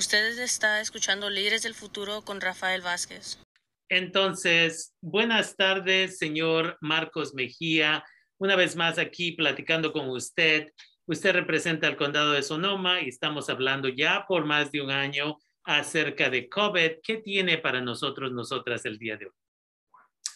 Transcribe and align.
Usted 0.00 0.38
está 0.38 0.80
escuchando 0.80 1.28
Líderes 1.28 1.62
del 1.62 1.74
Futuro 1.74 2.22
con 2.22 2.40
Rafael 2.40 2.80
Vázquez. 2.80 3.38
Entonces, 3.90 4.94
buenas 5.02 5.56
tardes, 5.56 6.16
señor 6.16 6.78
Marcos 6.80 7.34
Mejía. 7.34 8.02
Una 8.38 8.56
vez 8.56 8.76
más 8.76 8.96
aquí 8.96 9.32
platicando 9.32 9.92
con 9.92 10.08
usted. 10.08 10.72
Usted 11.04 11.34
representa 11.34 11.86
el 11.86 11.98
condado 11.98 12.32
de 12.32 12.42
Sonoma 12.42 13.02
y 13.02 13.10
estamos 13.10 13.50
hablando 13.50 13.90
ya 13.90 14.24
por 14.26 14.46
más 14.46 14.72
de 14.72 14.80
un 14.80 14.90
año 14.90 15.36
acerca 15.64 16.30
de 16.30 16.48
COVID. 16.48 16.92
¿Qué 17.02 17.18
tiene 17.18 17.58
para 17.58 17.82
nosotros, 17.82 18.32
nosotras 18.32 18.86
el 18.86 18.96
día 18.96 19.18
de 19.18 19.26
hoy? 19.26 19.32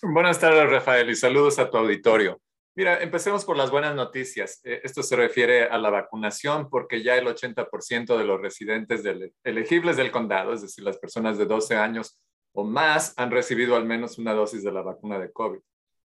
Buenas 0.02 0.38
tardes, 0.38 0.68
Rafael, 0.68 1.08
y 1.08 1.16
saludos 1.16 1.58
a 1.58 1.70
tu 1.70 1.78
auditorio. 1.78 2.38
Mira, 2.76 3.00
empecemos 3.00 3.44
por 3.44 3.56
las 3.56 3.70
buenas 3.70 3.94
noticias. 3.94 4.60
Eh, 4.64 4.80
esto 4.82 5.04
se 5.04 5.14
refiere 5.14 5.64
a 5.64 5.78
la 5.78 5.90
vacunación 5.90 6.68
porque 6.68 7.04
ya 7.04 7.16
el 7.16 7.26
80% 7.26 8.18
de 8.18 8.24
los 8.24 8.40
residentes 8.40 9.02
elegibles 9.44 9.96
del 9.96 10.10
condado, 10.10 10.52
es 10.52 10.62
decir, 10.62 10.82
las 10.82 10.98
personas 10.98 11.38
de 11.38 11.46
12 11.46 11.76
años 11.76 12.20
o 12.52 12.64
más, 12.64 13.14
han 13.16 13.30
recibido 13.30 13.76
al 13.76 13.84
menos 13.84 14.18
una 14.18 14.32
dosis 14.32 14.64
de 14.64 14.72
la 14.72 14.82
vacuna 14.82 15.20
de 15.20 15.30
COVID. 15.30 15.60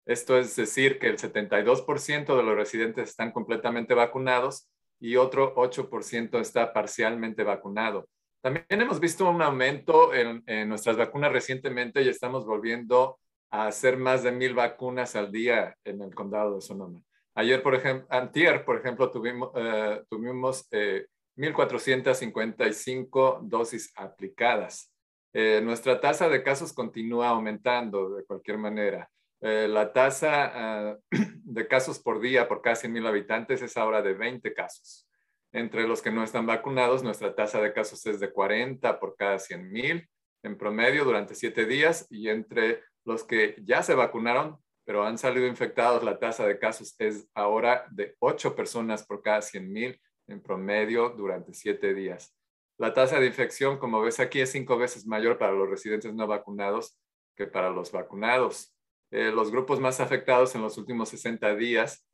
Esto 0.05 0.37
es 0.37 0.55
decir, 0.55 0.99
que 0.99 1.07
el 1.07 1.17
72% 1.17 2.37
de 2.37 2.43
los 2.43 2.55
residentes 2.55 3.09
están 3.09 3.31
completamente 3.31 3.93
vacunados 3.93 4.69
y 5.01 5.17
otro 5.17 5.53
8% 5.55 6.39
está 6.39 6.71
parcialmente 6.71 7.43
vacunado. 7.43 8.07
También 8.41 8.65
hemos 8.69 9.01
visto 9.01 9.29
un 9.29 9.41
aumento 9.41 10.13
en, 10.13 10.43
en 10.47 10.69
nuestras 10.69 10.95
vacunas 10.95 11.33
recientemente 11.33 12.01
y 12.01 12.09
estamos 12.09 12.45
volviendo 12.45 13.19
a 13.53 13.67
hacer 13.67 13.97
más 13.97 14.23
de 14.23 14.31
mil 14.31 14.55
vacunas 14.55 15.15
al 15.15 15.31
día 15.31 15.77
en 15.83 16.01
el 16.01 16.15
condado 16.15 16.55
de 16.55 16.61
Sonoma. 16.61 17.03
Ayer, 17.35 17.61
por 17.61 17.75
ejemplo, 17.75 18.07
antier, 18.09 18.65
por 18.65 18.79
ejemplo, 18.79 19.11
tuvimos, 19.11 19.51
eh, 19.55 20.01
tuvimos 20.09 20.67
1.455 20.71 23.35
eh, 23.35 23.39
dosis 23.43 23.93
aplicadas. 23.95 24.91
Eh, 25.33 25.61
nuestra 25.63 26.01
tasa 26.01 26.29
de 26.29 26.41
casos 26.41 26.73
continúa 26.73 27.29
aumentando 27.29 28.15
de 28.15 28.25
cualquier 28.25 28.57
manera. 28.57 29.07
la 29.39 29.93
tasa 29.93 30.51
ah, 30.55 30.97
de 31.43 31.67
casos 31.67 31.99
por 31.99 32.19
día 32.19 32.47
por 32.47 32.63
cada 32.63 32.75
100.000 32.75 33.07
habitantes 33.07 33.61
es 33.61 33.77
ahora 33.77 34.01
de 34.01 34.15
20 34.15 34.51
casos. 34.55 35.07
Entre 35.51 35.87
los 35.87 36.01
que 36.01 36.11
no 36.11 36.23
están 36.23 36.47
vacunados, 36.47 37.03
nuestra 37.03 37.35
tasa 37.35 37.61
de 37.61 37.71
casos 37.71 38.03
es 38.07 38.19
de 38.19 38.31
40 38.31 38.99
por 38.99 39.15
cada 39.15 39.35
100.000 39.35 40.09
en 40.41 40.57
promedio 40.57 41.05
durante 41.05 41.35
siete 41.35 41.65
días 41.65 42.07
y 42.09 42.29
entre 42.29 42.81
los 43.05 43.23
que 43.23 43.55
ya 43.63 43.83
se 43.83 43.95
vacunaron, 43.95 44.57
pero 44.85 45.03
han 45.03 45.17
salido 45.17 45.47
infectados, 45.47 46.03
la 46.03 46.19
tasa 46.19 46.45
de 46.45 46.59
casos 46.59 46.95
es 46.99 47.27
ahora 47.33 47.85
de 47.91 48.15
8 48.19 48.55
personas 48.55 49.05
por 49.05 49.21
cada 49.21 49.41
100 49.41 49.71
mil 49.71 50.01
en 50.27 50.41
promedio 50.41 51.09
durante 51.09 51.53
7 51.53 51.93
días. 51.93 52.35
La 52.77 52.93
tasa 52.93 53.19
de 53.19 53.27
infección, 53.27 53.77
como 53.77 54.01
ves 54.01 54.19
aquí, 54.19 54.41
es 54.41 54.51
cinco 54.51 54.77
veces 54.77 55.05
mayor 55.05 55.37
para 55.37 55.53
los 55.53 55.69
residentes 55.69 56.13
no 56.13 56.27
vacunados 56.27 56.99
que 57.35 57.47
para 57.47 57.69
los 57.69 57.91
vacunados. 57.91 58.75
Eh, 59.11 59.31
los 59.31 59.51
grupos 59.51 59.79
más 59.79 59.99
afectados 59.99 60.55
en 60.55 60.61
los 60.61 60.77
últimos 60.77 61.09
60 61.09 61.55
días 61.55 62.07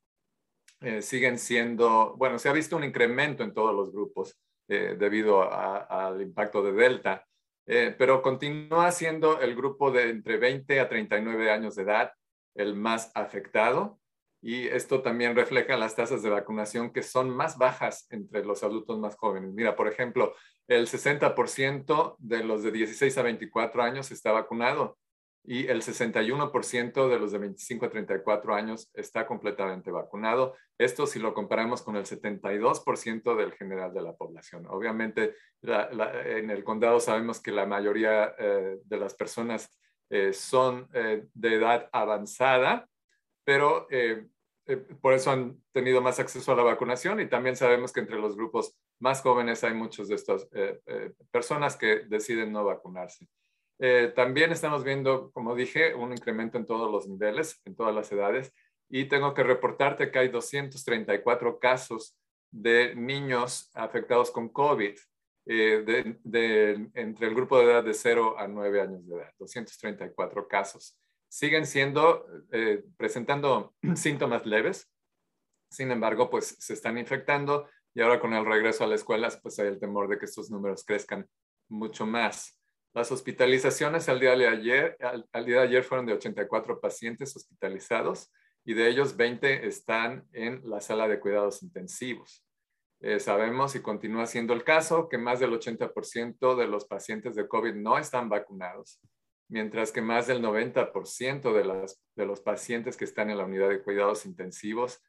eh, 0.81 1.01
siguen 1.01 1.39
siendo, 1.39 2.15
bueno, 2.17 2.39
se 2.39 2.49
ha 2.49 2.53
visto 2.53 2.75
un 2.75 2.83
incremento 2.83 3.43
en 3.43 3.53
todos 3.53 3.73
los 3.73 3.91
grupos 3.91 4.37
eh, 4.67 4.95
debido 4.99 5.41
al 5.51 6.21
impacto 6.21 6.61
de 6.61 6.73
Delta, 6.73 7.25
eh, 7.71 7.93
pero 7.95 8.23
continúa 8.23 8.91
siendo 8.91 9.39
el 9.41 9.55
grupo 9.55 9.91
de 9.91 10.09
entre 10.09 10.37
20 10.37 10.79
a 10.79 10.89
39 10.89 11.51
años 11.51 11.75
de 11.75 11.83
edad 11.83 12.11
el 12.55 12.73
más 12.73 13.11
afectado 13.13 13.99
y 14.41 14.67
esto 14.67 15.03
también 15.03 15.35
refleja 15.35 15.77
las 15.77 15.95
tasas 15.95 16.23
de 16.23 16.31
vacunación 16.31 16.91
que 16.91 17.03
son 17.03 17.29
más 17.29 17.59
bajas 17.59 18.07
entre 18.09 18.43
los 18.43 18.63
adultos 18.63 18.97
más 18.97 19.15
jóvenes. 19.17 19.53
Mira, 19.53 19.75
por 19.75 19.87
ejemplo, 19.87 20.33
el 20.67 20.87
60% 20.87 22.15
de 22.17 22.43
los 22.43 22.63
de 22.63 22.71
16 22.71 23.15
a 23.19 23.21
24 23.21 23.83
años 23.83 24.09
está 24.09 24.31
vacunado 24.31 24.97
y 25.49 25.65
el 25.65 25.81
61% 25.81 27.09
de 27.09 27.19
los 27.19 27.31
de 27.31 27.39
25 27.39 27.87
a 27.87 27.89
34 27.89 28.53
años 28.53 28.91
está 28.93 29.25
completamente 29.25 29.89
vacunado. 29.89 30.55
Esto 30.77 31.07
si 31.07 31.17
lo 31.17 31.33
comparamos 31.33 31.81
con 31.81 31.95
el 31.95 32.05
72% 32.05 33.35
del 33.35 33.53
general 33.53 33.91
de 33.91 34.03
la 34.03 34.13
población. 34.13 34.67
Obviamente, 34.67 35.33
en 35.63 36.51
el 36.51 36.63
condado 36.63 36.99
sabemos 36.99 37.41
que 37.41 37.51
la 37.51 37.65
mayoría 37.65 38.35
eh, 38.37 38.77
de 38.83 38.97
las 38.97 39.15
personas 39.15 39.75
eh, 40.11 40.33
son 40.33 40.87
eh, 40.93 41.25
de 41.33 41.55
edad 41.55 41.89
avanzada, 41.93 42.87
pero 43.43 43.87
por 45.01 45.13
eso 45.13 45.31
han 45.31 45.59
tenido 45.71 45.99
más 45.99 46.19
acceso 46.19 46.51
a 46.51 46.55
la 46.55 46.61
vacunación 46.61 47.21
y 47.21 47.27
también 47.27 47.55
sabemos 47.55 47.91
que 47.91 48.01
entre 48.01 48.19
los 48.19 48.35
grupos 48.35 48.77
más 48.99 49.23
jóvenes 49.23 49.63
hay 49.63 49.73
muchos 49.73 50.09
de 50.09 50.13
estas 50.13 50.47
personas 51.31 51.75
que 51.75 52.01
deciden 52.07 52.51
no 52.51 52.63
vacunarse. 52.65 53.27
Eh, 53.79 54.11
también 54.13 54.51
estamos 54.51 54.83
viendo, 54.83 55.31
como 55.31 55.55
dije, 55.55 55.95
un 55.95 56.11
incremento 56.11 56.57
en 56.57 56.65
todos 56.65 56.91
los 56.91 57.07
niveles, 57.07 57.61
en 57.65 57.75
todas 57.75 57.95
las 57.95 58.11
edades, 58.11 58.53
y 58.89 59.05
tengo 59.05 59.33
que 59.33 59.43
reportarte 59.43 60.11
que 60.11 60.19
hay 60.19 60.27
234 60.27 61.59
casos 61.59 62.17
de 62.51 62.93
niños 62.95 63.69
afectados 63.73 64.31
con 64.31 64.49
COVID 64.49 64.97
eh, 65.45 66.17
entre 66.93 67.27
el 67.27 67.35
grupo 67.35 67.57
de 67.57 67.65
edad 67.65 67.83
de 67.83 67.93
0 67.93 68.35
a 68.37 68.47
9 68.47 68.81
años 68.81 69.07
de 69.07 69.15
edad, 69.15 69.33
234 69.39 70.47
casos. 70.47 70.99
Siguen 71.27 71.65
siendo, 71.65 72.25
eh, 72.51 72.83
presentando 72.97 73.73
síntomas 73.95 74.45
leves, 74.45 74.91
sin 75.71 75.91
embargo, 75.91 76.29
pues 76.29 76.55
se 76.59 76.73
están 76.73 76.97
infectando 76.97 77.69
y 77.93 78.01
ahora 78.01 78.19
con 78.19 78.33
el 78.33 78.45
regreso 78.45 78.83
a 78.83 78.87
la 78.87 78.95
escuela, 78.95 79.29
pues 79.41 79.57
hay 79.59 79.67
el 79.67 79.79
temor 79.79 80.07
de 80.07 80.17
que 80.17 80.25
estos 80.25 80.49
números 80.51 80.83
crezcan 80.83 81.27
mucho 81.69 82.05
más. 82.05 82.58
Las 82.93 83.11
hospitalizaciones 83.11 84.09
al 84.09 84.19
día 84.19 84.35
de 84.35 84.47
ayer, 84.47 84.97
al, 85.01 85.45
día 85.45 85.57
de 85.57 85.67
ayer 85.67 85.83
fueron 85.83 86.07
de 86.07 86.13
84 86.13 86.79
pacientes 86.79 87.35
hospitalizados 87.35 88.31
y 88.65 88.73
de 88.73 88.89
ellos 88.89 89.15
20 89.15 89.67
están 89.67 90.27
en 90.33 90.61
la 90.67 90.81
sala 90.81 91.07
de 91.07 91.19
cuidados 91.19 91.61
intensivos. 91.61 92.43
Eh, 93.01 93.19
sabemos 93.19 93.75
y 93.75 93.81
continúa 93.81 94.25
siendo 94.25 94.53
el 94.53 94.63
caso 94.63 95.07
que 95.07 95.17
más 95.17 95.39
del 95.39 95.51
80% 95.51 96.55
de 96.55 96.67
los 96.67 96.85
pacientes 96.85 97.35
de 97.35 97.47
COVID 97.47 97.75
no 97.75 97.97
están 97.97 98.27
vacunados, 98.27 98.99
mientras 99.47 99.91
que 99.91 100.01
más 100.01 100.27
del 100.27 100.41
90% 100.41 101.53
de, 101.53 101.65
las, 101.65 102.03
de 102.15 102.25
los 102.25 102.41
pacientes 102.41 102.97
que 102.97 103.05
están 103.05 103.29
en 103.29 103.37
la 103.37 103.45
unidad 103.45 103.69
de 103.69 103.81
cuidados 103.81 104.25
intensivos 104.25 105.01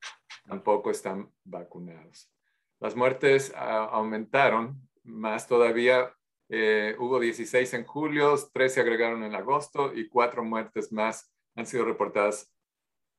tampoco 0.46 0.90
están 0.90 1.32
vacunados. 1.44 2.30
Las 2.78 2.94
muertes 2.94 3.52
ah, 3.56 3.88
aumentaron 3.90 4.88
más 5.02 5.48
todavía 5.48 6.14
eh, 6.52 6.96
hubo 6.98 7.20
16 7.20 7.74
en 7.74 7.84
julio, 7.84 8.34
13 8.52 8.74
se 8.74 8.80
agregaron 8.80 9.22
en 9.22 9.36
agosto 9.36 9.94
y 9.94 10.08
cuatro 10.08 10.42
muertes 10.42 10.90
más 10.90 11.32
han 11.54 11.64
sido 11.64 11.84
reportadas 11.84 12.52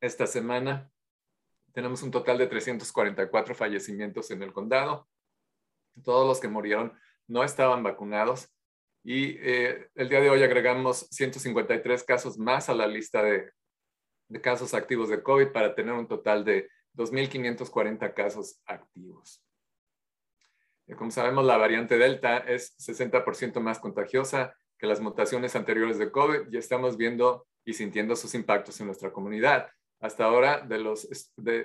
esta 0.02 0.28
semana. 0.28 0.92
Tenemos 1.74 2.04
un 2.04 2.12
total 2.12 2.38
de 2.38 2.48
344 2.48 3.56
fallecimientos 3.56 4.32
en 4.32 4.44
el 4.44 4.52
condado. 4.52 5.08
Todos 6.04 6.28
los 6.28 6.42
que 6.42 6.50
murieron 6.50 6.92
no 7.26 7.46
estaban 7.46 7.84
vacunados. 7.84 8.54
Y 9.02 9.38
eh, 9.40 9.90
el 9.96 10.10
día 10.10 10.20
de 10.20 10.30
hoy 10.30 10.44
agregamos 10.44 11.08
153 11.12 12.04
casos 12.04 12.38
más 12.38 12.68
a 12.68 12.74
la 12.74 12.86
lista 12.86 13.24
de, 13.24 13.50
de 14.28 14.42
casos 14.42 14.74
activos 14.74 15.08
de 15.08 15.24
COVID 15.24 15.54
para 15.54 15.74
tener 15.74 15.94
un 15.94 16.08
total 16.08 16.44
de 16.44 16.70
2.540 16.96 18.14
casos 18.14 18.60
activos. 18.66 19.42
Como 20.98 21.12
sabemos, 21.12 21.46
la 21.46 21.58
variante 21.58 21.98
Delta 21.98 22.38
es 22.38 22.76
60% 22.78 23.60
más 23.60 23.80
contagiosa 23.80 24.56
que 24.78 24.88
las 24.88 25.00
mutaciones 25.00 25.56
anteriores 25.56 25.98
de 25.98 26.12
COVID 26.12 26.52
y 26.52 26.58
estamos 26.58 26.98
viendo 26.98 27.48
y 27.64 27.74
sintiendo 27.74 28.16
sus 28.16 28.34
impactos 28.34 28.80
en 28.80 28.88
nuestra 28.88 29.12
comunidad. 29.12 29.70
Hasta 30.00 30.26
ahora, 30.26 30.62
de 30.62 30.80
los, 30.80 31.08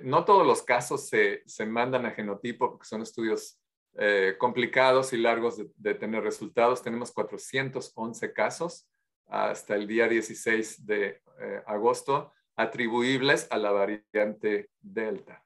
no 0.02 0.24
todos 0.26 0.46
los 0.46 0.62
casos 0.62 1.08
se, 1.08 1.42
se, 1.46 1.64
mandan 1.64 2.04
a 2.04 2.10
genotipo 2.10 2.70
porque 2.70 2.86
son 2.86 3.00
estudios 3.00 3.58
eh, 3.96 4.36
complicados 4.38 5.14
y 5.14 5.16
largos 5.16 5.56
de, 5.56 5.70
de, 5.76 5.94
tener 5.94 6.22
resultados. 6.22 6.82
Tenemos 6.82 7.12
411 7.12 8.32
casos 8.34 8.86
hasta 9.26 9.74
el 9.74 9.86
día 9.86 10.06
16 10.06 10.84
de 10.84 11.22
eh, 11.40 11.62
agosto 11.66 12.32
atribuibles 12.56 13.48
a 13.50 13.56
la 13.56 13.70
variante 13.70 14.70
Delta. 14.80 15.45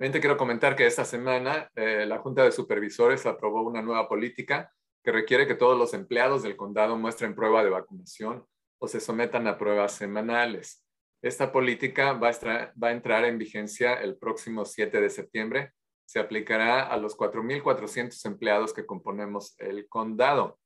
También 0.00 0.18
quiero 0.18 0.38
comentar 0.38 0.76
que 0.76 0.86
esta 0.86 1.04
semana 1.04 1.70
eh, 1.76 2.06
la 2.06 2.16
Junta 2.20 2.42
de 2.42 2.52
Supervisores 2.52 3.26
aprobó 3.26 3.60
una 3.60 3.82
nueva 3.82 4.08
política 4.08 4.72
que 5.04 5.12
requiere 5.12 5.46
que 5.46 5.54
todos 5.54 5.76
los 5.76 5.92
empleados 5.92 6.42
del 6.42 6.56
condado 6.56 6.96
muestren 6.96 7.34
prueba 7.34 7.62
de 7.62 7.68
vacunación 7.68 8.46
o 8.78 8.88
se 8.88 8.98
sometan 8.98 9.46
a 9.46 9.58
pruebas 9.58 9.92
semanales. 9.92 10.86
Esta 11.20 11.52
política 11.52 12.14
va 12.14 12.30
a, 12.30 12.90
entrar 12.92 13.26
en 13.26 13.36
vigencia 13.36 13.92
el 13.92 14.16
próximo 14.16 14.64
7 14.64 15.02
de 15.02 15.10
septiembre. 15.10 15.72
Se 16.06 16.18
aplicará 16.18 16.80
a 16.80 16.96
los 16.96 17.14
4.400 17.14 18.24
empleados 18.24 18.72
que 18.72 18.86
componemos 18.86 19.54
el 19.58 19.86
condado. 19.86 20.58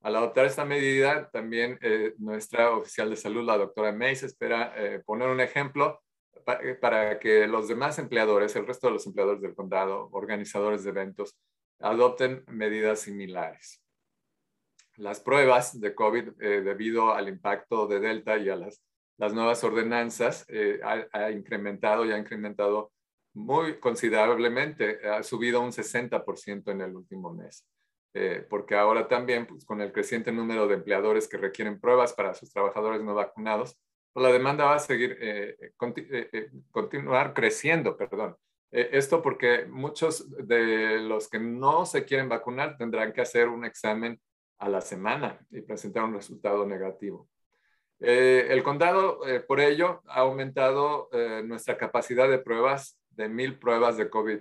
Al 0.00 0.14
adoptar 0.14 0.46
esta 0.46 0.64
medida, 0.64 1.28
también 1.32 1.76
eh, 1.82 2.14
nuestra 2.18 2.70
oficial 2.70 3.10
de 3.10 3.16
salud, 3.16 3.44
la 3.44 3.58
doctora 3.58 3.90
Mays, 3.90 4.22
espera 4.22 4.72
eh, 4.76 5.02
poner 5.04 5.28
un 5.28 5.40
ejemplo 5.40 6.00
para 6.80 7.18
que 7.18 7.46
los 7.46 7.68
demás 7.68 7.98
empleadores, 7.98 8.54
el 8.56 8.66
resto 8.66 8.86
de 8.86 8.94
los 8.94 9.06
empleadores 9.06 9.42
del 9.42 9.54
condado, 9.54 10.08
organizadores 10.12 10.84
de 10.84 10.90
eventos, 10.90 11.36
adopten 11.80 12.44
medidas 12.48 13.00
similares. 13.00 13.82
Las 14.96 15.20
pruebas 15.20 15.78
de 15.80 15.94
COVID, 15.94 16.30
debido 16.38 17.12
al 17.12 17.28
impacto 17.28 17.86
de 17.86 18.00
Delta 18.00 18.38
y 18.38 18.48
a 18.48 18.56
las, 18.56 18.82
las 19.18 19.34
nuevas 19.34 19.62
ordenanzas, 19.62 20.46
ha, 20.82 21.06
ha 21.12 21.30
incrementado 21.30 22.06
y 22.06 22.12
ha 22.12 22.18
incrementado 22.18 22.92
muy 23.34 23.78
considerablemente, 23.78 25.06
ha 25.06 25.22
subido 25.22 25.60
un 25.60 25.70
60% 25.70 26.70
en 26.70 26.80
el 26.80 26.96
último 26.96 27.34
mes. 27.34 27.66
Eh, 28.14 28.46
porque 28.48 28.74
ahora 28.74 29.08
también, 29.08 29.46
pues, 29.46 29.66
con 29.66 29.82
el 29.82 29.92
creciente 29.92 30.32
número 30.32 30.66
de 30.66 30.76
empleadores 30.76 31.28
que 31.28 31.36
requieren 31.36 31.78
pruebas 31.78 32.14
para 32.14 32.32
sus 32.32 32.50
trabajadores 32.50 33.02
no 33.02 33.14
vacunados, 33.14 33.76
la 34.20 34.32
demanda 34.32 34.64
va 34.64 34.76
a 34.76 34.78
seguir, 34.78 35.16
eh, 35.20 35.56
eh, 35.60 36.50
continuar 36.70 37.34
creciendo, 37.34 37.96
perdón. 37.96 38.36
esto 38.70 39.22
porque 39.22 39.64
muchos 39.66 40.28
de 40.46 40.98
los 40.98 41.28
que 41.28 41.38
no 41.38 41.86
se 41.86 42.04
quieren 42.04 42.28
vacunar 42.28 42.76
tendrán 42.76 43.12
que 43.12 43.22
hacer 43.22 43.48
un 43.48 43.64
examen 43.64 44.20
a 44.58 44.68
la 44.68 44.80
semana 44.80 45.38
y 45.50 45.62
presentar 45.62 46.04
un 46.04 46.14
resultado 46.14 46.66
negativo. 46.66 47.28
el 48.00 48.62
condado, 48.62 49.20
por 49.46 49.60
ello, 49.60 50.02
ha 50.08 50.20
aumentado 50.20 51.08
nuestra 51.44 51.78
capacidad 51.78 52.28
de 52.28 52.38
pruebas 52.38 53.00
de 53.10 53.28
mil 53.28 53.58
pruebas 53.58 53.96
de 53.96 54.10
COVID 54.10 54.40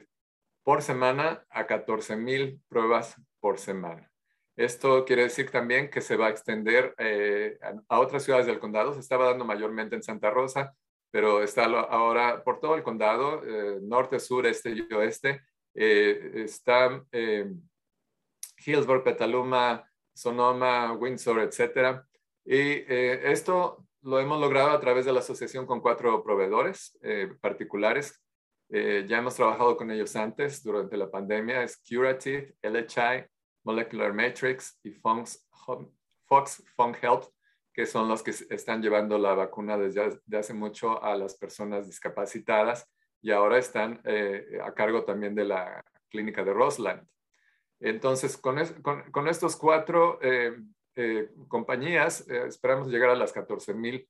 por 0.64 0.82
semana 0.82 1.46
a 1.50 1.68
14 1.68 2.18
mil 2.18 2.60
pruebas 2.68 3.16
por 3.40 3.60
semana. 3.60 4.12
Esto 4.56 5.04
quiere 5.06 5.24
decir 5.24 5.52
también 5.52 5.90
que 5.90 6.02
se 6.02 6.16
va 6.16 6.28
a 6.28 6.30
extender 6.30 6.96
eh, 6.98 7.58
a, 7.90 8.00
otras 8.00 8.24
ciudades 8.24 8.48
del 8.48 8.60
condado. 8.60 8.94
Se 8.94 9.00
estaba 9.00 9.26
dando 9.26 9.46
mayormente 9.46 9.96
en 9.96 10.04
Santa 10.04 10.30
Rosa, 10.30 10.74
pero 11.12 11.44
está 11.44 11.66
ahora 11.66 12.44
por 12.44 12.60
todo 12.60 12.76
el 12.76 12.84
condado, 12.84 13.44
eh, 13.46 13.80
norte, 13.82 14.20
sur, 14.20 14.46
este 14.46 14.72
y 14.72 14.94
oeste. 14.94 15.42
Eh, 15.74 16.44
está 16.46 17.04
Hillsborough, 18.66 19.04
Petaluma, 19.04 19.90
Sonoma, 20.14 20.94
Windsor, 20.94 21.42
etc. 21.42 22.02
Y 22.46 22.84
esto 22.88 23.86
lo 24.04 24.20
hemos 24.20 24.40
logrado 24.40 24.70
a 24.70 24.80
través 24.80 25.06
de 25.06 25.12
la 25.12 25.20
asociación 25.20 25.66
con 25.66 25.82
cuatro 25.82 26.24
proveedores 26.24 26.98
particulares 27.42 28.22
eh, 28.70 29.06
ya 29.08 29.20
hemos 29.20 29.36
trabajado 29.36 29.78
con 29.78 29.92
ellos 29.92 30.16
antes 30.16 30.64
durante 30.64 30.98
la 30.98 31.10
pandemia, 31.10 31.64
es 31.64 31.82
Curative, 31.88 32.56
LHI, 32.64 33.26
Molecular 33.66 34.14
Matrix 34.14 34.80
y 34.84 34.92
Fox, 34.92 35.46
Fox 36.26 36.64
Funk 36.76 36.98
Health, 37.02 37.26
que 37.74 37.86
son 37.86 38.08
los 38.08 38.24
que 38.24 38.32
están 38.32 38.82
llevando 38.82 39.18
la 39.18 39.34
vacuna 39.34 39.78
desde 39.78 40.38
hace 40.38 40.54
mucho 40.54 41.04
a 41.04 41.18
las 41.18 41.36
personas 41.36 41.88
discapacitadas 41.88 42.90
y 43.22 43.32
ahora 43.32 43.58
están 43.58 44.00
eh, 44.06 44.60
a 44.64 44.74
cargo 44.74 45.04
también 45.04 45.36
de 45.36 45.44
la 45.44 45.84
clínica 46.10 46.46
de 46.46 46.54
Roseland. 46.54 47.06
Entonces, 47.82 48.38
con, 48.38 48.58
con, 49.12 49.28
estos 49.28 49.58
cuatro 49.58 50.20
eh, 50.22 50.56
compañías, 51.50 52.26
esperamos 52.30 52.88
llegar 52.88 53.10
a 53.10 53.16
las 53.16 53.34
14 53.34 53.74
mil 53.74 54.08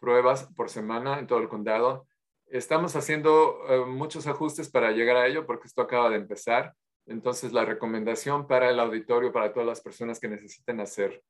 pruebas 0.00 0.48
por 0.56 0.68
semana 0.68 1.20
en 1.20 1.28
todo 1.28 1.38
el 1.38 1.48
condado 1.48 2.08
Estamos 2.46 2.94
haciendo 2.94 3.58
eh, 3.68 3.84
muchos 3.86 4.26
ajustes 4.26 4.70
para 4.70 4.92
llegar 4.92 5.16
a 5.16 5.26
ello 5.26 5.46
porque 5.46 5.66
esto 5.66 5.82
acaba 5.82 6.10
de 6.10 6.16
empezar. 6.16 6.74
Entonces, 7.06 7.52
la 7.52 7.64
recomendación 7.64 8.46
para 8.46 8.70
el 8.70 8.80
auditorio, 8.80 9.32
para 9.32 9.52
todas 9.52 9.66
las 9.66 9.80
personas 9.80 10.18
que 10.18 10.28
necesiten 10.28 10.80
hacer 10.80 11.22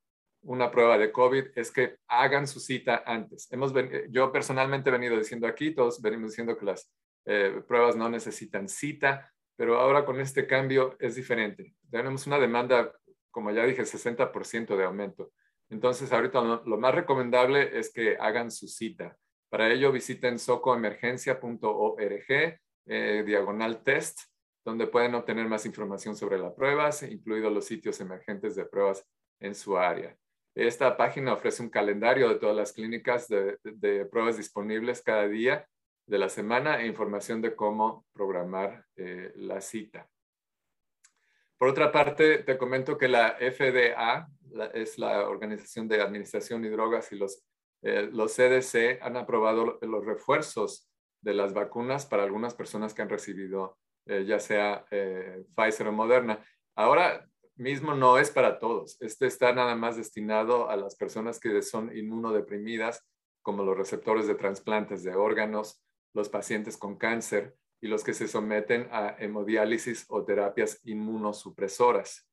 una 0.43 0.71
prueba 0.71 0.99
de 0.99 1.11
COVID, 1.11 1.47
es 1.57 1.71
que 1.71 1.97
hagan 2.07 2.47
su 2.47 2.61
cita 2.61 3.03
antes. 3.07 3.51
Hemos 3.51 3.73
yo 4.11 4.31
personalmente 4.31 4.91
he 4.91 4.93
venido 4.93 5.17
diciendo 5.17 5.47
aquí, 5.47 5.75
todos 5.75 6.01
venimos 6.01 6.31
diciendo 6.31 6.57
que 6.57 6.67
las 6.67 6.93
eh, 7.25 7.63
pruebas 7.67 7.97
no 7.97 8.09
necesitan 8.09 8.69
cita, 8.69 9.33
pero 9.57 9.81
ahora 9.81 10.05
con 10.05 10.21
este 10.21 10.47
cambio 10.47 10.97
es 11.01 11.17
diferente. 11.17 11.75
Tenemos 11.91 12.27
una 12.27 12.39
demanda, 12.39 12.93
como 13.31 13.51
ya 13.51 13.65
dije, 13.65 13.83
60% 13.83 14.77
de 14.77 14.85
aumento. 14.85 15.33
Entonces, 15.71 16.13
ahorita 16.13 16.43
lo 16.43 16.79
más 16.79 16.95
recomendable 16.95 17.79
es 17.79 17.93
que 17.93 18.17
hagan 18.19 18.51
su 18.51 18.69
cita. 18.69 19.17
Para 19.49 19.73
ello 19.73 19.93
visiten 19.93 20.39
socoemergencia.org, 20.39 22.59
eh, 22.87 23.23
diagonal 23.25 23.83
test, 23.83 24.21
donde 24.65 24.87
pueden 24.87 25.15
obtener 25.15 25.47
más 25.47 25.67
información 25.67 26.17
sobre 26.17 26.39
las 26.39 26.53
pruebas, 26.55 27.03
incluidos 27.03 27.53
los 27.53 27.65
sitios 27.65 28.01
emergentes 28.01 28.57
de 28.57 28.65
pruebas 28.65 29.07
en 29.41 29.55
su 29.55 29.77
área. 29.77 30.17
Esta 30.55 30.97
página 30.97 31.33
ofrece 31.33 31.63
un 31.63 31.69
calendario 31.69 32.29
de 32.29 32.37
todas 32.37 32.57
las 32.57 32.73
clínicas 32.73 33.29
de, 33.29 34.07
pruebas 34.11 34.37
disponibles 34.37 35.03
cada 35.03 35.27
día 35.27 35.67
de 36.07 36.19
la 36.19 36.29
semana 36.29 36.81
e 36.81 36.87
información 36.87 37.43
de 37.43 37.57
cómo 37.57 38.07
programar 38.13 38.85
eh, 38.97 39.33
la 39.37 39.61
cita. 39.61 40.09
Por 41.59 41.69
otra 41.69 41.91
parte, 41.91 42.39
te 42.39 42.57
comento 42.57 42.97
que 42.97 43.09
la 43.09 43.37
FDA 43.39 44.29
es 44.75 44.99
la 44.99 45.29
Organización 45.29 45.89
de 45.89 46.01
Administración 46.01 46.65
y 46.65 46.69
Drogas 46.69 47.11
y 47.13 47.17
los 47.17 47.45
eh, 47.85 48.09
los 48.11 48.35
CDC 48.35 49.03
han 49.03 49.19
aprobado 49.19 49.79
los 49.83 50.07
refuerzos 50.07 50.89
de 51.21 51.35
las 51.35 51.53
vacunas 51.53 52.07
para 52.07 52.25
algunas 52.25 52.55
personas 52.55 52.95
que 52.95 53.03
han 53.03 53.11
recibido 53.11 53.77
eh, 54.07 54.25
ya 54.25 54.39
sea 54.39 54.85
eh, 54.91 55.45
Pfizer 55.55 55.89
o 55.89 55.93
Moderna. 55.93 56.45
Ahora 56.75 57.29
mismo 57.57 57.95
no 57.95 58.19
es 58.19 58.31
para 58.31 58.59
todos. 58.59 59.01
Este 59.01 59.27
está 59.27 59.53
nada 59.53 59.75
más 59.75 59.97
destinado 59.97 60.69
a 60.69 60.77
las 60.77 60.97
personas 60.97 61.39
que 61.39 61.63
son 61.63 61.97
inmunodeprimidas, 61.97 63.07
como 63.43 63.63
los 63.63 63.77
receptores 63.77 64.27
de 64.27 64.35
trasplantes 64.35 65.05
de 65.05 65.15
órganos, 65.15 65.83
los 66.15 66.29
pacientes 66.29 66.77
con 66.77 66.97
cáncer 66.97 67.55
y 67.81 67.89
los 67.89 68.03
que 68.03 68.15
se 68.15 68.29
someten 68.29 68.89
a 68.91 69.17
hemodiálisis 69.19 70.07
o 70.09 70.25
terapias 70.25 70.81
inmunosupresoras. 70.85 72.27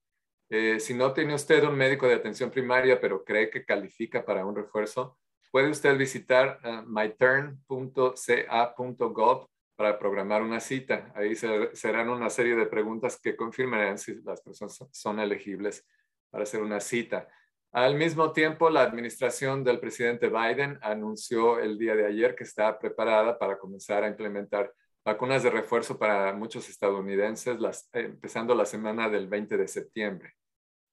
si 0.79 0.93
no 0.93 1.13
tiene 1.13 1.33
usted 1.33 1.63
un 1.63 1.75
médico 1.75 2.07
de 2.07 2.15
atención 2.15 2.51
primaria, 2.51 2.99
pero 2.99 3.23
cree 3.23 3.49
que 3.49 3.65
califica 3.65 4.25
para 4.25 4.45
un 4.45 4.55
refuerzo, 4.55 5.17
puede 5.51 5.69
usted 5.69 5.97
visitar 5.97 6.59
uh, 6.63 6.81
myturn.ca.gov 6.89 7.59
para 9.81 9.97
programar 9.97 10.43
una 10.43 10.59
cita. 10.59 11.11
Ahí 11.15 11.33
serán 11.35 12.09
una 12.09 12.29
serie 12.29 12.55
de 12.55 12.67
preguntas 12.67 13.19
que 13.19 13.35
confirmarán 13.35 13.97
si 13.97 14.13
las 14.21 14.39
personas 14.39 14.77
son 14.91 15.19
elegibles 15.19 15.87
para 16.29 16.43
hacer 16.43 16.61
una 16.61 16.79
cita. 16.79 17.27
Al 17.71 17.95
mismo 17.95 18.31
tiempo, 18.31 18.69
la 18.69 18.83
administración 18.83 19.63
del 19.63 19.79
presidente 19.79 20.29
Biden 20.29 20.77
anunció 20.83 21.57
el 21.57 21.79
día 21.79 21.95
de 21.95 22.05
ayer 22.05 22.35
que 22.35 22.43
está 22.43 22.77
preparada 22.77 23.39
para 23.39 23.57
comenzar 23.57 24.03
a 24.03 24.07
implementar 24.07 24.71
vacunas 25.03 25.41
de 25.41 25.49
refuerzo 25.49 25.97
para 25.97 26.31
muchos 26.33 26.69
estadounidenses, 26.69 27.57
empezando 27.91 28.53
la 28.53 28.65
semana 28.67 29.09
del 29.09 29.27
20 29.27 29.57
de 29.57 29.67
septiembre. 29.67 30.35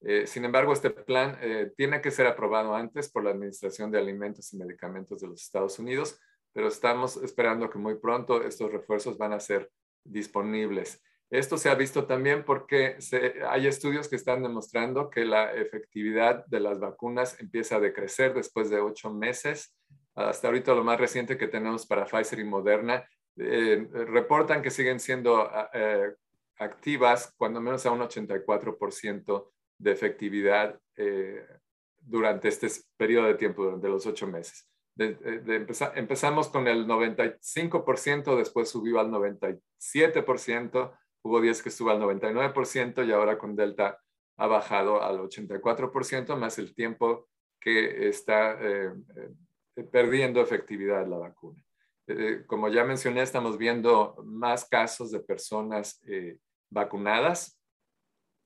Eh, 0.01 0.25
sin 0.25 0.45
embargo, 0.45 0.73
este 0.73 0.89
plan 0.89 1.37
eh, 1.41 1.71
tiene 1.77 2.01
que 2.01 2.09
ser 2.09 2.25
aprobado 2.25 2.73
antes 2.73 3.07
por 3.11 3.23
la 3.23 3.29
Administración 3.29 3.91
de 3.91 3.99
Alimentos 3.99 4.51
y 4.51 4.57
Medicamentos 4.57 5.21
de 5.21 5.27
los 5.27 5.43
Estados 5.43 5.77
Unidos, 5.77 6.19
pero 6.53 6.67
estamos 6.67 7.17
esperando 7.17 7.69
que 7.69 7.77
muy 7.77 7.95
pronto 7.95 8.43
estos 8.43 8.71
refuerzos 8.71 9.17
van 9.17 9.33
a 9.33 9.39
ser 9.39 9.71
disponibles. 10.03 11.01
Esto 11.29 11.57
se 11.57 11.69
ha 11.69 11.75
visto 11.75 12.05
también 12.05 12.43
porque 12.43 12.97
hay 13.47 13.67
estudios 13.67 14.07
que 14.07 14.15
están 14.15 14.41
demostrando 14.41 15.09
que 15.09 15.25
la 15.25 15.53
efectividad 15.53 16.45
de 16.47 16.59
las 16.59 16.79
vacunas 16.79 17.39
empieza 17.39 17.75
a 17.75 17.79
decrecer 17.79 18.33
después 18.33 18.69
de 18.71 18.79
ocho 18.79 19.13
meses. 19.13 19.75
Hasta 20.15 20.47
ahorita 20.47 20.73
lo 20.73 20.83
más 20.83 20.99
reciente 20.99 21.37
que 21.37 21.47
tenemos 21.47 21.85
para 21.85 22.05
Pfizer 22.05 22.39
y 22.39 22.43
Moderna 22.43 23.07
eh, 23.37 23.87
reportan 23.91 24.63
que 24.63 24.71
siguen 24.71 24.99
siendo 24.99 25.47
activas 26.59 27.33
cuando 27.37 27.61
menos 27.61 27.85
a 27.85 27.91
un 27.91 28.01
84% 28.01 29.51
de 29.79 29.91
efectividad 29.91 30.79
eh, 30.95 31.45
durante 31.97 32.49
este 32.49 32.67
periodo 32.97 33.27
de 33.27 33.35
tiempo, 33.35 33.63
durante 33.63 33.87
los 33.87 34.05
ocho 34.05 34.27
meses. 34.27 34.67
Empezamos 34.97 36.49
con 36.49 36.67
el 36.67 36.85
95%, 36.87 38.35
después 38.35 38.69
subió 38.69 38.99
al 38.99 39.09
97%, 39.09 40.97
hubo 41.21 41.41
días 41.41 41.61
que 41.61 41.69
estuvo 41.69 41.89
al 41.89 42.01
99% 42.01 43.05
y 43.05 43.11
ahora 43.11 43.37
con 43.37 43.55
Delta 43.55 43.99
ha 44.37 44.47
bajado 44.47 45.01
al 45.01 45.19
84%, 45.19 46.35
más 46.37 46.59
el 46.59 46.73
tiempo 46.73 47.27
que 47.59 48.07
está 48.07 48.53
eh, 48.61 48.93
eh, 49.75 49.83
perdiendo 49.83 50.41
efectividad 50.41 51.07
la 51.07 51.17
vacuna. 51.17 51.63
como 52.47 52.69
ya 52.69 52.83
mencioné, 52.83 53.21
estamos 53.21 53.57
viendo 53.57 54.15
más 54.23 54.65
casos 54.65 55.11
de 55.11 55.19
personas 55.19 56.01
vacunadas 56.69 57.59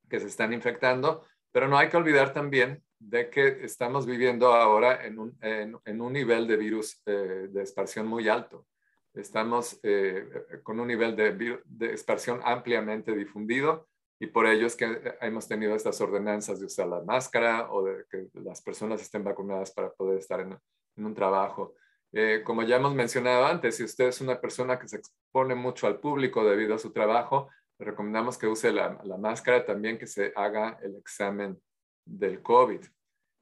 que 0.10 0.20
se 0.20 0.28
están 0.28 0.54
infectando, 0.54 1.26
pero 1.52 1.68
no 1.68 1.78
hay 1.78 1.90
que 1.90 1.98
olvidar 1.98 2.34
también 2.34 2.84
de 3.10 3.30
que 3.30 3.64
estamos 3.64 4.06
viviendo 4.06 4.54
ahora 4.54 5.06
en 5.06 5.20
un, 5.20 5.38
en, 5.42 6.02
un 6.02 6.14
nivel 6.14 6.48
de 6.48 6.58
virus 6.58 7.02
eh, 7.06 7.48
de 7.50 7.62
expansión 7.62 8.08
muy 8.08 8.30
alto. 8.30 8.66
Estamos 9.14 9.80
eh, 9.84 10.28
con 10.64 10.80
un 10.80 10.88
nivel 10.88 11.16
de, 11.16 11.62
de 11.66 11.88
expansión 11.88 12.40
ampliamente 12.44 13.16
difundido 13.16 13.88
y 14.24 14.28
por 14.28 14.48
ello 14.48 14.68
es 14.68 14.78
que 14.78 15.18
hemos 15.20 15.50
tenido 15.50 15.76
estas 15.76 16.00
ordenanzas 16.00 16.60
de 16.60 16.68
usar 16.68 16.88
la 16.88 17.02
máscara 17.02 17.70
o 17.72 17.84
de 17.84 18.06
que 18.10 18.30
las 18.36 18.62
personas 18.62 19.02
estén 19.02 19.22
vacunadas 19.22 19.72
para 19.72 19.92
poder 19.92 20.20
estar 20.20 20.40
en, 20.40 20.58
un 20.96 21.14
trabajo. 21.14 21.74
Eh, 22.14 22.42
como 22.46 22.64
ya 22.64 22.78
hemos 22.78 22.96
mencionado 22.96 23.46
antes, 23.46 23.76
si 23.76 23.84
usted 23.84 24.08
es 24.08 24.22
una 24.22 24.40
persona 24.40 24.80
que 24.80 24.88
se 24.88 24.98
expone 24.98 25.56
mucho 25.56 25.88
al 25.88 26.00
público 26.00 26.46
debido 26.46 26.76
a 26.76 26.80
su 26.80 26.94
trabajo, 26.94 27.50
recomendamos 27.78 28.38
que 28.38 28.48
use 28.48 28.72
la, 28.72 28.98
máscara, 29.20 29.66
también 29.66 29.98
que 29.98 30.08
se 30.08 30.32
haga 30.36 30.80
el 30.82 30.96
examen 30.96 31.60
del 32.06 32.42
COVID. 32.42 32.82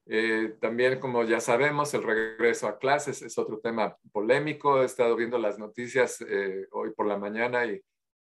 Eh, 0.06 0.56
también, 0.60 0.98
como 0.98 1.22
ya 1.24 1.40
sabemos, 1.40 1.94
el 1.94 2.02
regreso 2.02 2.66
a 2.66 2.78
clases 2.78 3.22
es 3.22 3.38
otro 3.38 3.60
tema 3.60 3.96
polémico. 4.12 4.82
He 4.82 4.86
estado 4.86 5.14
viendo 5.16 5.38
las 5.38 5.58
noticias 5.58 6.20
eh, 6.28 6.66
hoy 6.72 6.90
por 6.90 7.06
la 7.06 7.18
mañana 7.18 7.64
y 7.66 7.80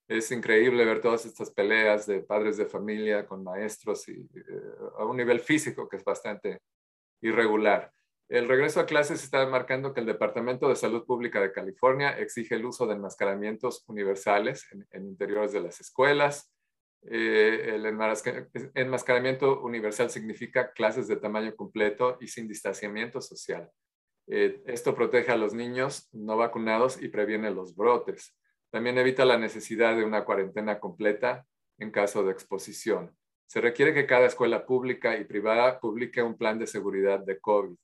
es 0.09 0.31
increíble 0.33 0.85
ver 0.85 1.01
todas 1.01 1.25
estas 1.25 1.51
peleas 1.51 2.07
de 2.07 2.21
padres 2.21 2.57
de 2.57 2.67
familia 2.67 3.27
con 3.27 3.45
maestros 3.45 4.09
y 4.09 4.13
eh, 4.13 4.63
a 4.99 5.05
un 5.05 5.17
nivel 5.17 5.41
físico 5.41 5.89
que 5.89 5.97
es 5.97 6.05
bastante 6.05 6.61
irregular. 7.23 7.93
El 8.29 8.49
regreso 8.49 8.79
a 8.79 8.87
clases 8.87 9.25
está 9.25 9.45
marcando 9.47 9.93
que 9.93 10.01
el 10.01 10.07
Departamento 10.07 10.69
de 10.69 10.77
Salud 10.77 11.05
Pública 11.05 11.41
de 11.41 11.53
California 11.53 12.11
exige 12.11 12.55
el 12.55 12.65
uso 12.65 12.87
de 12.87 12.95
enmascaramientos 12.95 13.85
universales 13.89 14.69
en, 14.93 15.05
interiores 15.05 15.53
de 15.53 15.61
las 15.61 15.81
escuelas. 15.81 16.53
Eh, 17.03 17.75
el 17.75 17.87
enmascaramiento 18.75 19.63
universal 19.63 20.11
significa 20.11 20.73
clases 20.73 21.09
de 21.09 21.17
tamaño 21.17 21.55
completo 21.57 22.19
y 22.21 22.29
sin 22.29 22.47
distanciamiento 22.47 23.21
social. 23.21 23.71
Eh, 24.27 24.63
esto 24.67 24.95
protege 24.95 25.33
a 25.33 25.37
los 25.37 25.55
niños 25.55 26.09
no 26.13 26.37
vacunados 26.37 27.03
y 27.03 27.09
previene 27.09 27.51
los 27.51 27.75
brotes. 27.75 28.37
También 28.71 28.99
evita 28.99 29.25
la 29.25 29.39
necesidad 29.39 29.97
de 29.97 30.05
una 30.05 30.25
cuarentena 30.25 30.79
completa 30.79 31.47
en 31.79 31.91
caso 31.91 32.23
de 32.23 32.33
exposición. 32.33 33.17
Se 33.47 33.61
requiere 33.61 33.93
que 33.93 34.07
cada 34.07 34.27
escuela 34.27 34.65
pública 34.67 35.17
y 35.17 35.25
privada 35.25 35.81
publique 35.81 36.23
un 36.23 36.37
plan 36.37 36.59
de 36.59 36.69
seguridad 36.69 37.19
de 37.19 37.41
COVID. 37.41 37.77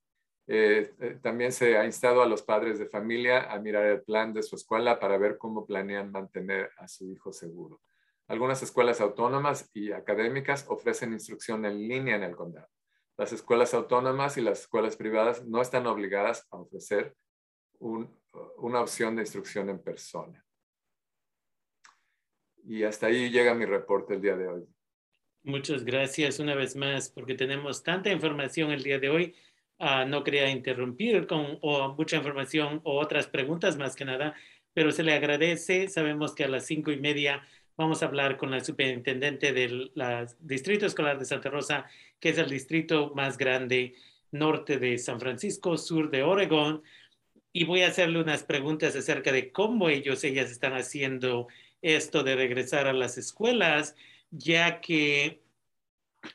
Eh, 0.49 1.19
también 1.23 1.51
se 1.51 1.77
ha 1.77 1.85
instado 1.85 2.23
a 2.23 2.27
los 2.27 2.43
padres 2.43 2.79
de 2.79 2.87
familia 2.87 3.53
a 3.53 3.59
mirar 3.59 3.85
el 3.87 4.03
plan 4.03 4.33
de 4.33 4.45
su 4.45 4.55
escuela 4.55 5.01
para 5.01 5.19
ver 5.19 5.39
cómo 5.39 5.67
planean 5.67 6.13
mantener 6.13 6.71
a 6.77 6.87
su 6.87 7.11
hijo 7.11 7.33
seguro. 7.33 7.81
Algunas 8.29 8.63
escuelas 8.63 9.01
autónomas 9.01 9.71
y 9.73 9.93
académicas 9.93 10.67
ofrecen 10.69 11.13
instrucción 11.13 11.65
en 11.65 11.89
línea 11.89 12.17
en 12.17 12.23
el 12.23 12.37
condado. 12.37 12.69
Las 13.17 13.33
escuelas 13.33 13.73
autónomas 13.75 14.37
y 14.37 14.43
las 14.43 14.61
escuelas 14.61 14.97
privadas 14.97 15.45
no 15.45 15.63
están 15.63 15.87
obligadas 15.87 16.47
a 16.51 16.57
ofrecer 16.59 17.15
una 17.79 18.81
opción 18.81 19.17
de 19.17 19.23
instrucción 19.23 19.71
en 19.71 19.83
persona. 19.83 20.45
Y 22.65 22.83
hasta 22.83 23.07
ahí 23.07 23.31
llega 23.31 23.55
mi 23.55 23.65
reporte 23.65 24.15
el 24.15 24.23
día 24.23 24.37
de 24.37 24.49
hoy. 24.49 24.67
Muchas 25.43 25.85
gracias 25.85 26.41
una 26.41 26.55
vez 26.55 26.75
más 26.75 27.09
porque 27.09 27.35
tenemos 27.35 27.83
tanta 27.83 28.11
información 28.11 28.73
el 28.73 28.83
día 28.83 28.99
de 28.99 29.09
hoy 29.09 29.35
Ah, 29.79 30.07
no 30.07 30.25
quería 30.25 30.49
interrumpir 30.51 31.27
con 31.27 31.59
mucha 31.97 32.17
información 32.17 32.81
o 32.85 32.99
otras 32.99 33.27
preguntas 33.27 33.77
más 33.77 33.95
que 33.95 34.07
nada, 34.07 34.35
pero 34.73 34.91
se 34.91 35.03
le 35.03 35.13
agradece. 35.13 35.89
Sabemos 35.89 36.35
que 36.35 36.45
a 36.45 36.49
las 36.49 36.65
cinco 36.67 36.91
y 36.93 36.99
media 36.99 37.47
vamos 37.77 38.03
a 38.03 38.07
hablar 38.07 38.37
con 38.37 38.51
la 38.51 38.65
superintendente 38.65 39.53
del 39.53 39.93
Distrito 40.41 40.87
Escolar 40.87 41.19
de 41.19 41.25
Santa 41.25 41.51
Rosa, 41.51 41.87
que 42.19 42.31
es 42.31 42.39
el 42.39 42.49
distrito 42.49 43.13
más 43.15 43.37
grande 43.37 43.95
norte 44.31 44.79
de 44.79 44.99
San 44.99 45.21
Francisco, 45.21 45.77
sur 45.77 46.11
de 46.11 46.23
Oregón. 46.23 46.83
Y 47.53 47.65
voy 47.65 47.83
a 47.83 47.89
hacerle 47.89 48.21
unas 48.21 48.45
preguntas 48.45 48.97
acerca 48.97 49.33
de 49.33 49.53
cómo 49.53 49.89
ellos, 49.89 50.25
ellas 50.25 50.51
están 50.51 50.75
haciendo 50.75 51.49
esto 51.83 52.23
de 52.23 52.37
regresar 52.37 52.87
a 52.87 52.93
las 52.93 53.19
escuelas, 53.19 53.95
ya 54.31 54.81
que 54.81 55.43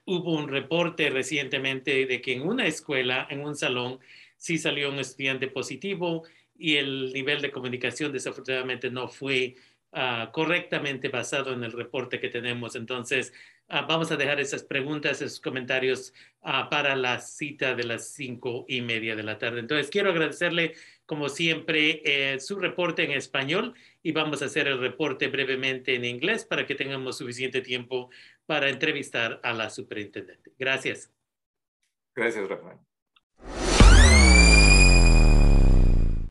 hubo 0.05 0.36
un 0.36 0.48
reporte 0.48 1.10
recientemente 1.10 2.05
de 2.05 2.21
que 2.21 2.33
en 2.33 2.48
una 2.48 2.67
escuela, 2.67 3.27
en 3.29 3.43
un 3.43 3.55
salón, 3.55 4.00
sí 4.38 4.57
salió 4.57 4.89
un 4.89 5.00
estudiante 5.00 5.48
positivo 5.48 6.24
y 6.57 6.77
el 6.77 7.12
nivel 7.13 7.41
de 7.41 7.51
comunicación 7.51 8.12
desafortunadamente 8.12 8.89
no 8.89 9.07
fue 9.07 9.55
ah, 9.91 10.29
correctamente 10.33 11.10
basado 11.10 11.53
en 11.53 11.63
el 11.63 11.71
reporte 11.71 12.19
que 12.19 12.29
tenemos. 12.29 12.75
Entonces, 12.75 13.33
ah, 13.67 13.81
vamos 13.83 14.12
a 14.12 14.17
dejar 14.17 14.39
esas 14.39 14.63
preguntas, 14.63 15.21
esos 15.21 15.39
comentarios 15.39 16.13
ah, 16.41 16.69
para 16.69 16.95
la 16.95 17.19
cita 17.19 17.75
de 17.75 17.83
las 17.83 18.10
cinco 18.13 18.65
y 18.67 18.81
media 18.81 19.15
de 19.15 19.24
la 19.24 19.38
tarde. 19.38 19.60
Entonces, 19.60 19.89
quiero 19.89 20.12
agradecerle, 20.12 20.74
como 21.05 21.29
siempre, 21.29 22.01
eh, 22.05 22.39
su 22.39 22.60
reporte 22.60 23.03
en 23.03 23.12
español 23.12 23.74
y 24.03 24.12
vamos 24.12 24.41
a 24.41 24.45
hacer 24.45 24.67
el 24.67 24.79
reporte 24.79 25.27
brevemente 25.27 25.95
en 25.95 26.05
inglés 26.05 26.45
para 26.45 26.65
que 26.65 26.75
tengamos 26.75 27.17
suficiente 27.17 27.62
tiempo 27.62 28.10
para 28.45 28.69
entrevistar 28.69 29.39
a 29.43 29.53
la 29.53 29.69
superintendente. 29.69 30.51
Gracias. 30.57 31.12
Gracias, 32.15 32.48
Rafael. 32.48 32.90